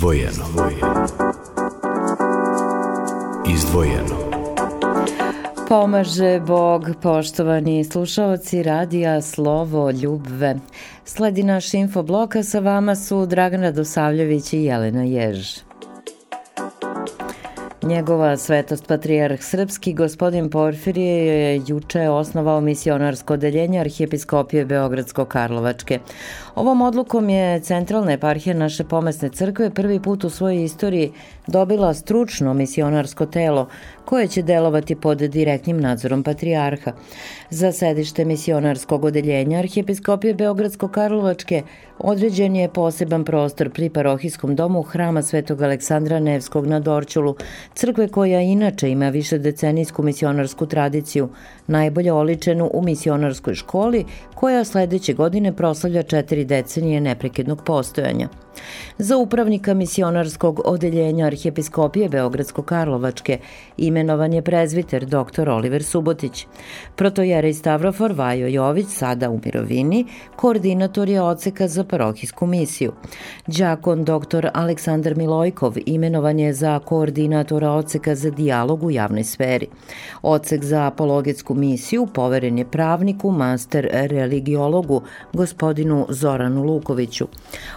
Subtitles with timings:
[0.00, 0.44] Izdvojeno.
[3.54, 4.16] Izdvojeno.
[5.68, 10.56] Pomaže Bog, poštovani slušalci radija Slovo Ljubve.
[11.04, 15.69] Sledi naš infoblok, sa vama su Dragana Dosavljević i Jelena Jež.
[17.82, 25.98] Njegova svetost patrijarh srpski gospodin Porfirije je juče osnovao misionarsko odeljenje arhijepiskopije Beogradsko-Karlovačke.
[26.54, 31.12] Ovom odlukom je centralna eparhija naše pomesne crkve prvi put u svojoj istoriji
[31.46, 33.68] dobila stručno misionarsko telo
[34.04, 36.92] koje će delovati pod direktnim nadzorom patrijarha.
[37.50, 41.62] Za sedište misionarskog odeljenja Arhijepiskopije Beogradsko-Karlovačke
[41.98, 47.36] određen je poseban prostor pri parohijskom domu hrama Svetog Aleksandra Nevskog na Dorčulu,
[47.74, 51.28] crkve koja inače ima više decenijsku misionarsku tradiciju,
[51.66, 58.28] najbolje oličenu u misionarskoj školi koja sledeće godine proslavlja četiri decenije neprekidnog postojanja.
[58.98, 63.38] Za upravnika misionarskog odeljenja Arhijepiskopije Beogradsko-Karlovačke
[63.76, 65.48] imenovan je prezviter dr.
[65.48, 66.46] Oliver Subotić.
[66.96, 70.06] Protojerej Stavrofor Vajo Jović, sada u Mirovini,
[70.36, 72.92] koordinator je oceka za parohijsku misiju.
[73.46, 74.48] Đakon dr.
[74.54, 79.66] Aleksandar Milojkov imenovan je za koordinatora oceka za dijalog u javnoj sferi.
[80.22, 87.28] Ocek za apologetsku misiju poveren je pravniku, master religiologu, gospodinu Zoranu Lukoviću.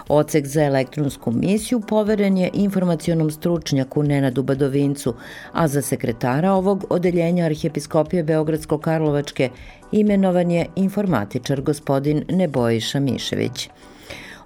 [0.08, 5.14] Ocek za elektronsku misiju poveren je informacionom stručnjaku Nenadu Badovincu,
[5.52, 9.48] a za sekretara ovog odeljenja Arhijepiskopije Beogradsko-Karlovačke
[9.92, 13.68] imenovan je informatičar gospodin Nebojiša Mišević.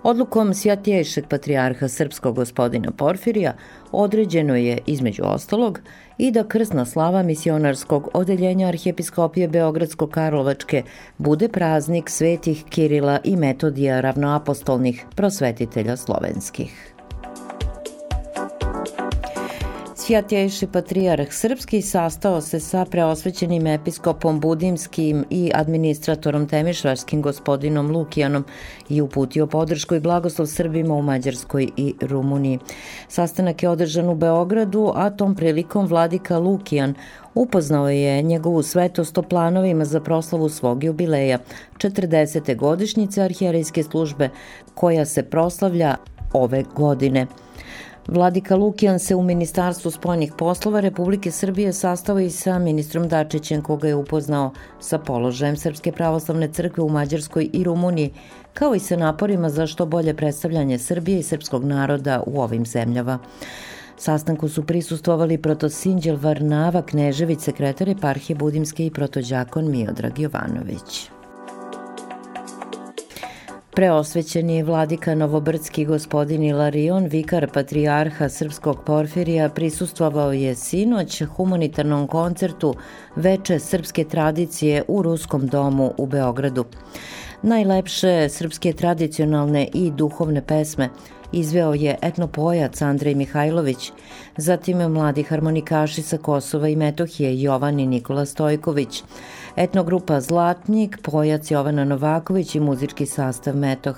[0.02, 3.52] Odlukom Svjatiješeg patrijarha srpskog gospodina Porfirija
[3.92, 5.80] određeno je, između ostalog,
[6.18, 10.82] i da krsna slava misionarskog odeljenja Arhijepiskopije Beogradsko-Karlovačke
[11.18, 16.97] bude praznik svetih Kirila i Metodija ravnoapostolnih prosvetitelja slovenskih.
[20.08, 28.44] Svjatjejši patrijarh Srpski sastao se sa preosvećenim episkopom Budimskim i administratorom Temišvarskim gospodinom Lukijanom
[28.88, 32.58] i uputio podršku i blagoslov Srbima u Mađarskoj i Rumuniji.
[33.08, 36.94] Sastanak je održan u Beogradu, a tom prilikom vladika Lukijan
[37.34, 41.38] upoznao je njegovu svetost o planovima za proslavu svog jubileja,
[41.78, 42.56] 40.
[42.56, 44.30] godišnjice arhijerejske službe,
[44.74, 45.96] koja se proslavlja
[46.32, 47.26] ove godine.
[48.08, 53.88] Vladika Lukijan se u Ministarstvu spoljnih poslova Republike Srbije sastao i sa ministrom Dačićem koga
[53.88, 58.12] je upoznao sa položajem Srpske pravoslavne crkve u Mađarskoj i Rumuniji,
[58.54, 63.18] kao i sa naporima za što bolje predstavljanje Srbije i srpskog naroda u ovim zemljama.
[63.96, 71.17] Sastanku su prisustvovali protosinđel Varnava Knežević, sekretar eparhije Budimske i protođakon Miodrag Jovanović.
[73.78, 82.74] Preosvećeni vladika Novobrdski gospodin Ilarion, vikar patrijarha Srpskog Porfirija, prisustvovao je sinoć humanitarnom koncertu
[83.16, 86.64] Veče srpske tradicije u Ruskom domu u Beogradu.
[87.42, 90.88] Najlepše srpske tradicionalne i duhovne pesme
[91.32, 93.92] izveo je etnopojac Andrej Mihajlović,
[94.36, 99.02] zatim mladi harmonikaši sa Kosova i Metohije Jovan i Nikola Stojković,
[99.56, 103.96] etnogrupa Zlatnik, pojac Jovana Novaković i muzički sastav Metoh.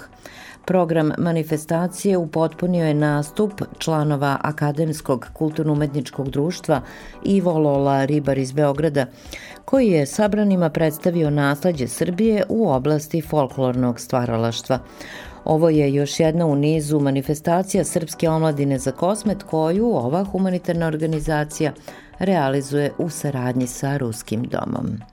[0.64, 6.80] Program manifestacije upotpunio je nastup članova Akademskog kulturno-umetničkog društva
[7.24, 9.06] Ivo Lola Ribar iz Beograda,
[9.64, 14.78] koji je sabranima predstavio nasledđe Srbije u oblasti folklornog stvaralaštva.
[15.44, 21.72] Ovo je još jedna u nizu manifestacija Srpske omladine za kosmet koju ova humanitarna organizacija
[22.18, 25.09] realizuje u saradnji sa Ruskim domom.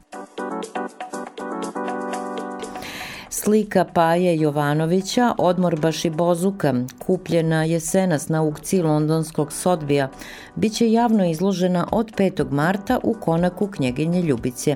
[3.43, 6.73] Slika Paje Jovanovića, odmor Baši Bozuka,
[7.05, 10.09] kupljena jesenas na aukciji londonskog Sotbija,
[10.55, 12.51] biće javno izložena od 5.
[12.51, 14.75] marta u konaku knjeginje Ljubice.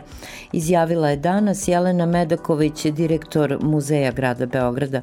[0.52, 5.02] Izjavila je danas Jelena Medaković, direktor Muzeja grada Beograda.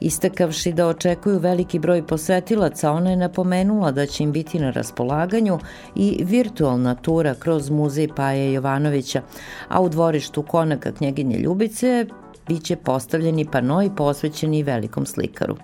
[0.00, 5.58] Istakavši da očekuju veliki broj posetilaca, ona je napomenula da će im biti na raspolaganju
[5.94, 9.22] i virtualna tura kroz muzej Paje Jovanovića,
[9.68, 12.06] a u dvorištu konaka knjeginje Ljubice
[12.48, 15.56] biće postavljeni panoi posvećeni velikom slikaru.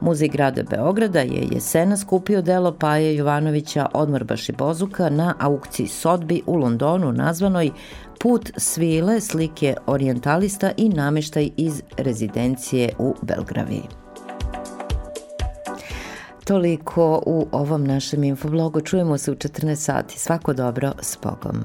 [0.00, 6.42] Muzej grada Beograda je jesena skupio delo Paje Jovanovića Odmor Baši Bozuka na aukciji Sodbi
[6.46, 7.70] u Londonu nazvanoj
[8.22, 13.82] Put svile slike orientalista i nameštaj iz rezidencije u Belgraviji.
[16.44, 18.80] Toliko u ovom našem infoblogu.
[18.80, 20.18] Čujemo se u 14 sati.
[20.18, 21.64] Svako dobro, s Bogom.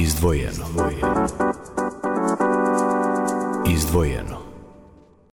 [0.00, 0.66] Izdvojeno.
[3.68, 4.49] Izdvojeno.